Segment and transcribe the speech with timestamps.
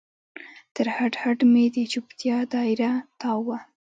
[0.75, 3.57] تر هډ، هډ مې د چوپتیا دا یره تاو وه